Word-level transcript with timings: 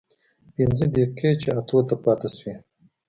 پينځه 0.55 0.85
دقيقې 0.93 1.31
چې 1.41 1.47
اتو 1.59 1.77
ته 1.87 1.95
پاتې 2.03 2.29
سوې. 2.35 2.53